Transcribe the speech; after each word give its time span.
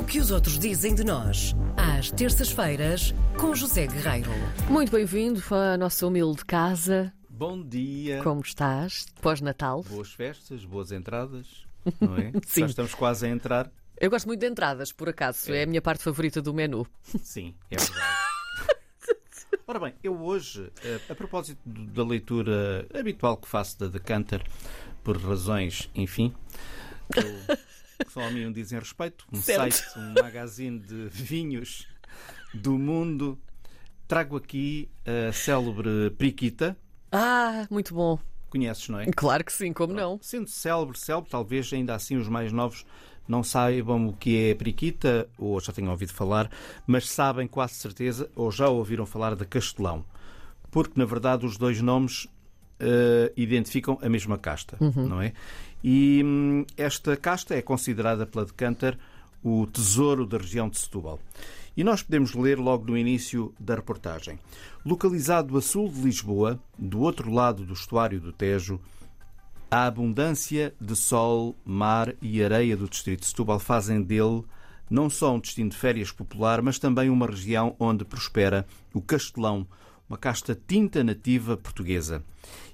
O 0.00 0.02
que 0.02 0.18
os 0.18 0.30
outros 0.30 0.58
dizem 0.58 0.94
de 0.94 1.04
nós, 1.04 1.54
às 1.76 2.10
terças-feiras, 2.10 3.14
com 3.38 3.54
José 3.54 3.86
Guerreiro. 3.86 4.30
Muito 4.66 4.90
bem-vindo 4.90 5.42
à 5.54 5.76
nossa 5.76 6.06
humilde 6.06 6.42
casa. 6.42 7.12
Bom 7.28 7.62
dia. 7.62 8.22
Como 8.22 8.40
estás? 8.40 9.04
Pós-Natal? 9.20 9.82
Boas 9.82 10.10
festas, 10.10 10.64
boas 10.64 10.90
entradas, 10.90 11.66
não 12.00 12.16
é? 12.16 12.32
Sim. 12.46 12.62
Já 12.62 12.66
estamos 12.68 12.94
quase 12.94 13.26
a 13.26 13.28
entrar. 13.28 13.70
Eu 14.00 14.08
gosto 14.08 14.24
muito 14.24 14.40
de 14.40 14.46
entradas, 14.46 14.90
por 14.90 15.06
acaso. 15.10 15.52
É, 15.52 15.64
a 15.64 15.66
minha 15.66 15.82
parte 15.82 16.02
favorita 16.02 16.40
do 16.40 16.54
menu. 16.54 16.86
Sim, 17.22 17.54
é 17.70 17.76
verdade. 17.76 18.16
Ora 19.68 19.80
bem, 19.80 19.94
eu 20.02 20.18
hoje, 20.18 20.72
eh, 20.82 20.98
a 21.10 21.14
propósito 21.14 21.60
da 21.66 22.02
leitura 22.02 22.88
habitual 22.94 23.36
que 23.36 23.46
faço 23.46 23.78
da 23.78 23.86
Decanter, 23.86 24.42
por 25.04 25.18
razões, 25.18 25.90
enfim, 25.94 26.34
eu, 27.14 27.56
que 28.04 28.12
só 28.12 28.26
a 28.26 28.30
mim 28.30 28.50
dizem 28.52 28.78
respeito, 28.78 29.26
um 29.32 29.40
Certo. 29.40 29.72
site, 29.74 29.98
um 29.98 30.14
magazine 30.14 30.78
de 30.78 31.08
vinhos 31.08 31.86
do 32.52 32.78
mundo, 32.78 33.38
trago 34.08 34.36
aqui 34.36 34.88
a 35.28 35.32
célebre 35.32 36.10
Priquita. 36.18 36.76
Ah, 37.12 37.66
muito 37.70 37.94
bom. 37.94 38.18
Conheces, 38.48 38.88
não 38.88 38.98
é? 38.98 39.06
Claro 39.06 39.44
que 39.44 39.52
sim, 39.52 39.72
como 39.72 39.92
não? 39.92 40.18
Sendo 40.20 40.48
célebre, 40.48 40.98
célebre, 40.98 41.30
talvez 41.30 41.72
ainda 41.72 41.94
assim 41.94 42.16
os 42.16 42.28
mais 42.28 42.52
novos 42.52 42.84
não 43.28 43.44
saibam 43.44 44.08
o 44.08 44.12
que 44.12 44.50
é 44.50 44.54
periquita, 44.56 45.28
ou 45.38 45.60
já 45.60 45.72
tenham 45.72 45.92
ouvido 45.92 46.12
falar, 46.12 46.50
mas 46.84 47.08
sabem 47.08 47.46
quase 47.46 47.74
certeza, 47.74 48.28
ou 48.34 48.50
já 48.50 48.68
ouviram 48.68 49.06
falar 49.06 49.36
de 49.36 49.44
castelão. 49.44 50.04
Porque, 50.68 50.98
na 50.98 51.04
verdade, 51.04 51.46
os 51.46 51.56
dois 51.56 51.80
nomes 51.80 52.26
eh, 52.80 53.32
identificam 53.36 53.98
a 54.02 54.08
mesma 54.08 54.38
casta, 54.38 54.76
não 54.96 55.20
é? 55.20 55.32
E 55.82 56.22
hum, 56.24 56.64
esta 56.76 57.16
casta 57.16 57.54
é 57.54 57.62
considerada 57.62 58.26
pela 58.26 58.44
Decanter 58.44 58.98
o 59.42 59.66
tesouro 59.66 60.26
da 60.26 60.38
região 60.38 60.68
de 60.68 60.78
Setúbal. 60.78 61.18
E 61.76 61.84
nós 61.84 62.02
podemos 62.02 62.34
ler 62.34 62.58
logo 62.58 62.86
no 62.86 62.96
início 62.96 63.54
da 63.58 63.74
reportagem. 63.74 64.38
Localizado 64.84 65.56
a 65.56 65.62
sul 65.62 65.88
de 65.88 66.00
Lisboa, 66.00 66.60
do 66.78 67.00
outro 67.00 67.32
lado 67.32 67.64
do 67.64 67.72
estuário 67.72 68.20
do 68.20 68.32
Tejo, 68.32 68.80
a 69.70 69.86
abundância 69.86 70.74
de 70.80 70.96
sol, 70.96 71.54
mar 71.64 72.14
e 72.20 72.42
areia 72.42 72.76
do 72.76 72.88
distrito 72.88 73.20
de 73.20 73.26
Setúbal 73.26 73.58
fazem 73.58 74.02
dele 74.02 74.42
não 74.90 75.08
só 75.08 75.32
um 75.32 75.38
destino 75.38 75.70
de 75.70 75.76
férias 75.76 76.10
popular, 76.10 76.60
mas 76.60 76.78
também 76.78 77.08
uma 77.08 77.26
região 77.26 77.76
onde 77.78 78.04
prospera 78.04 78.66
o 78.92 79.00
castelão, 79.00 79.64
uma 80.10 80.18
casta 80.18 80.58
tinta 80.66 81.04
nativa 81.04 81.56
portuguesa. 81.56 82.24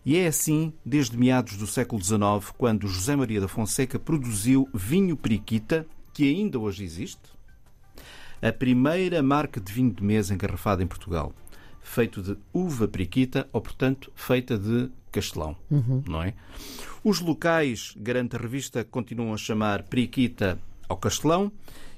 E 0.06 0.16
é 0.16 0.26
assim 0.26 0.72
desde 0.82 1.18
meados 1.18 1.58
do 1.58 1.66
século 1.66 2.02
XIX, 2.02 2.50
quando 2.56 2.88
José 2.88 3.14
Maria 3.14 3.42
da 3.42 3.46
Fonseca 3.46 3.98
produziu 3.98 4.66
vinho 4.72 5.14
periquita, 5.18 5.86
que 6.14 6.24
ainda 6.24 6.58
hoje 6.58 6.82
existe, 6.82 7.20
a 8.40 8.50
primeira 8.50 9.22
marca 9.22 9.60
de 9.60 9.70
vinho 9.70 9.92
de 9.92 10.02
mesa 10.02 10.32
engarrafada 10.32 10.82
em 10.82 10.86
Portugal, 10.86 11.30
feito 11.82 12.22
de 12.22 12.38
uva 12.54 12.88
periquita, 12.88 13.46
ou 13.52 13.60
portanto 13.60 14.10
feita 14.14 14.56
de 14.56 14.90
castelão, 15.12 15.56
não 16.08 16.22
é? 16.22 16.32
Os 17.04 17.20
locais, 17.20 17.94
garante 17.98 18.34
a 18.34 18.38
revista, 18.38 18.82
continuam 18.82 19.34
a 19.34 19.36
chamar 19.36 19.82
periquita 19.82 20.58
ao 20.88 20.96
castelão 20.96 21.52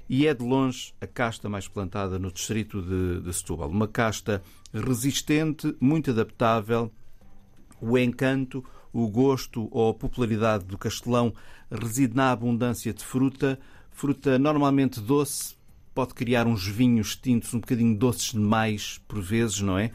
e 0.08 0.26
é 0.26 0.32
de 0.32 0.42
longe 0.42 0.94
a 1.00 1.06
casta 1.06 1.48
mais 1.48 1.68
plantada 1.68 2.18
no 2.18 2.32
distrito 2.32 2.80
de, 2.80 3.20
de 3.20 3.32
Setúbal. 3.32 3.68
Uma 3.68 3.86
casta 3.86 4.42
resistente, 4.72 5.76
muito 5.80 6.10
adaptável, 6.10 6.90
o 7.80 7.98
encanto, 7.98 8.64
o 8.92 9.06
gosto 9.08 9.68
ou 9.70 9.90
a 9.90 9.94
popularidade 9.94 10.64
do 10.64 10.78
castelão 10.78 11.34
reside 11.70 12.16
na 12.16 12.32
abundância 12.32 12.92
de 12.92 13.04
fruta, 13.04 13.58
fruta 13.90 14.38
normalmente 14.38 15.00
doce, 15.00 15.56
pode 15.94 16.14
criar 16.14 16.46
uns 16.46 16.66
vinhos 16.66 17.16
tintos 17.16 17.52
um 17.52 17.60
bocadinho 17.60 17.96
doces 17.96 18.32
demais, 18.32 19.00
por 19.06 19.20
vezes, 19.20 19.60
não 19.60 19.78
é? 19.78 19.90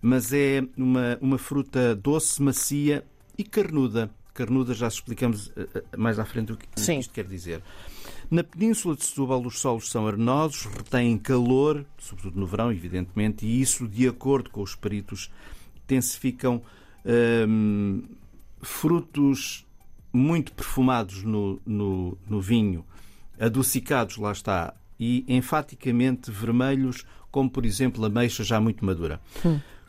Mas 0.00 0.32
é 0.32 0.62
uma, 0.76 1.18
uma 1.20 1.38
fruta 1.38 1.94
doce, 1.94 2.42
macia 2.42 3.04
e 3.36 3.44
carnuda. 3.44 4.10
Carnuda, 4.38 4.72
já 4.72 4.86
explicamos 4.86 5.50
eh, 5.56 5.66
eh, 5.74 5.96
mais 5.96 6.16
à 6.20 6.24
frente 6.24 6.52
o 6.52 6.56
que 6.56 6.64
Sim. 6.76 7.00
isto 7.00 7.12
quer 7.12 7.24
dizer. 7.24 7.60
Na 8.30 8.44
península 8.44 8.94
de 8.94 9.04
Setúbal, 9.04 9.44
os 9.44 9.58
solos 9.58 9.90
são 9.90 10.06
arenosos, 10.06 10.66
retêm 10.66 11.18
calor, 11.18 11.84
sobretudo 11.98 12.38
no 12.38 12.46
verão, 12.46 12.70
evidentemente, 12.70 13.44
e 13.44 13.60
isso, 13.60 13.88
de 13.88 14.06
acordo 14.06 14.48
com 14.50 14.62
os 14.62 14.76
peritos, 14.76 15.28
intensificam 15.84 16.62
hum, 17.48 18.04
frutos 18.62 19.66
muito 20.12 20.52
perfumados 20.52 21.24
no, 21.24 21.60
no, 21.66 22.16
no 22.28 22.40
vinho, 22.40 22.84
adocicados, 23.40 24.18
lá 24.18 24.30
está, 24.30 24.72
e 25.00 25.24
enfaticamente 25.26 26.30
vermelhos, 26.30 27.04
como 27.28 27.50
por 27.50 27.66
exemplo 27.66 28.04
a 28.04 28.08
meixa 28.08 28.44
já 28.44 28.60
muito 28.60 28.84
madura. 28.84 29.20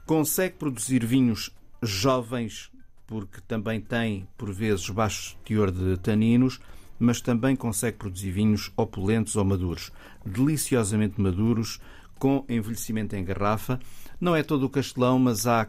Consegue 0.07 0.55
produzir 0.55 1.05
vinhos 1.05 1.51
jovens, 1.83 2.71
porque 3.09 3.41
também 3.47 3.81
tem, 3.81 4.27
por 4.37 4.53
vezes, 4.53 4.87
baixo 4.87 5.35
teor 5.43 5.71
de 5.71 5.97
taninos, 5.97 6.59
mas 6.99 7.19
também 7.19 7.55
consegue 7.55 7.97
produzir 7.97 8.29
vinhos 8.29 8.71
opulentos 8.77 9.35
ou 9.35 9.43
maduros, 9.43 9.91
deliciosamente 10.23 11.19
maduros, 11.19 11.79
com 12.19 12.45
envelhecimento 12.47 13.15
em 13.15 13.23
garrafa. 13.23 13.79
Não 14.21 14.35
é 14.35 14.43
todo 14.43 14.63
o 14.63 14.69
castelão, 14.69 15.17
mas 15.17 15.47
há 15.47 15.67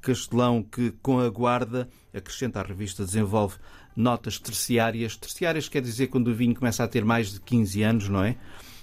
castelão 0.00 0.62
que, 0.62 0.92
com 1.02 1.20
a 1.20 1.28
guarda, 1.28 1.90
acrescenta 2.14 2.60
à 2.60 2.62
revista, 2.62 3.04
desenvolve 3.04 3.56
notas 3.94 4.38
terciárias. 4.38 5.14
Terciárias 5.14 5.68
quer 5.68 5.82
dizer 5.82 6.06
quando 6.06 6.28
o 6.28 6.34
vinho 6.34 6.54
começa 6.54 6.82
a 6.82 6.88
ter 6.88 7.04
mais 7.04 7.34
de 7.34 7.40
15 7.40 7.82
anos, 7.82 8.08
não 8.08 8.24
é? 8.24 8.34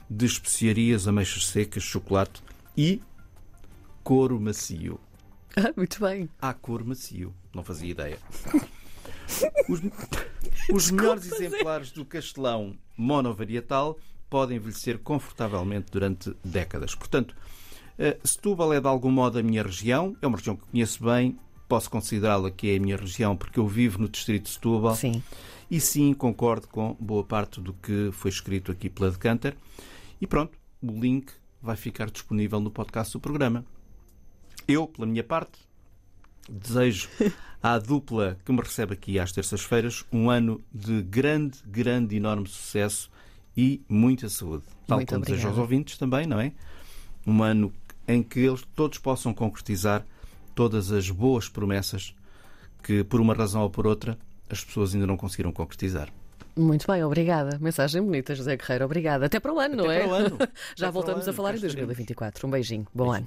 De 0.08 0.28
especiarias, 0.28 1.08
ameixas 1.08 1.48
secas, 1.48 1.82
chocolate 1.82 2.44
e 2.78 3.02
couro 4.04 4.40
macio. 4.40 5.00
Ah, 5.56 5.74
muito 5.78 6.00
bem. 6.00 6.30
Há 6.42 6.54
cor 6.54 6.84
macio. 6.84 7.34
Não 7.54 7.64
fazia 7.64 7.92
ideia. 7.92 8.20
Os, 9.68 9.82
os 10.72 10.92
melhores 10.92 11.32
exemplares 11.32 11.92
do 11.92 12.06
castelão 12.06 12.78
monovarietal 12.96 13.98
podem 14.30 14.58
envelhecer 14.58 15.00
confortavelmente 15.00 15.92
durante 15.92 16.36
décadas. 16.44 16.94
Portanto, 16.94 17.36
eh, 17.98 18.18
Setúbal 18.24 18.74
é 18.74 18.80
de 18.80 18.88
algum 18.88 19.10
modo 19.10 19.40
a 19.40 19.44
minha 19.44 19.64
região, 19.64 20.16
é 20.22 20.28
uma 20.28 20.38
região 20.38 20.56
que 20.56 20.66
conheço 20.68 21.04
bem, 21.04 21.40
posso 21.68 21.90
considerá-la 21.90 22.52
que 22.52 22.70
é 22.70 22.78
a 22.78 22.80
minha 22.80 22.98
região 22.98 23.36
porque 23.36 23.60
eu 23.60 23.68
vivo 23.68 24.00
no 24.00 24.08
distrito 24.10 24.44
de 24.44 24.52
Setúbal. 24.52 24.96
Sim. 24.96 25.24
E 25.70 25.80
sim, 25.80 26.14
concordo 26.14 26.68
com 26.68 26.96
boa 27.00 27.24
parte 27.24 27.60
do 27.60 27.74
que 27.74 28.10
foi 28.12 28.30
escrito 28.30 28.72
aqui 28.72 28.90
pela 28.90 29.10
Decanter. 29.10 29.56
E 30.22 30.28
pronto, 30.28 30.58
o 30.82 30.92
link 30.92 31.32
vai 31.62 31.76
ficar 31.76 32.12
disponível 32.12 32.60
no 32.60 32.70
podcast 32.70 33.14
do 33.14 33.20
programa. 33.20 33.66
Eu, 34.68 34.88
pela 34.88 35.06
minha 35.08 35.24
parte, 35.24 35.60
desejo 36.50 37.10
à 37.62 37.78
dupla 37.80 38.38
que 38.46 38.52
me 38.52 38.60
recebe 38.62 38.94
aqui 38.94 39.20
às 39.20 39.32
terças-feiras 39.32 40.04
um 40.12 40.30
ano 40.30 40.62
de 40.74 41.02
grande, 41.02 41.60
grande, 41.66 42.16
enorme 42.16 42.48
sucesso 42.48 43.10
e 43.56 43.82
muita 43.88 44.28
saúde. 44.30 44.64
Tal 44.88 44.98
Muito 44.98 45.10
como 45.10 45.22
desejo 45.24 45.48
aos 45.48 45.58
obrigada. 45.58 45.62
ouvintes 45.62 45.98
também, 45.98 46.26
não 46.28 46.40
é? 46.40 46.52
Um 47.26 47.42
ano 47.44 47.74
em 48.08 48.22
que 48.22 48.40
eles 48.40 48.64
todos 48.76 48.98
possam 49.00 49.34
concretizar 49.34 50.06
todas 50.54 50.92
as 50.92 51.10
boas 51.10 51.50
promessas 51.50 52.14
que, 52.84 53.04
por 53.04 53.20
uma 53.20 53.34
razão 53.34 53.62
ou 53.62 53.70
por 53.70 53.88
outra, 53.88 54.18
as 54.50 54.64
pessoas 54.64 54.94
ainda 54.94 55.08
não 55.08 55.18
conseguiram 55.18 55.52
concretizar. 55.52 56.10
Muito 56.56 56.86
bem, 56.88 57.04
obrigada. 57.04 57.58
Mensagem 57.60 58.02
bonita, 58.02 58.34
José 58.36 58.56
Guerreiro. 58.56 58.86
Obrigada. 58.86 59.26
Até 59.26 59.40
para 59.40 59.52
o 59.54 59.60
ano, 59.60 59.76
não 59.76 59.86
Até 59.90 59.96
é? 59.98 60.00
para 60.02 60.10
o 60.10 60.14
ano. 60.14 60.38
Já 60.76 60.88
Até 60.88 60.92
voltamos 60.94 61.28
a 61.28 61.34
falar 61.34 61.50
em 61.50 61.60
cá 61.60 61.68
estaremos. 61.68 61.88
2024. 61.98 62.48
Um 62.48 62.52
beijinho. 62.52 62.88
Bom 62.94 63.12
ano. 63.12 63.24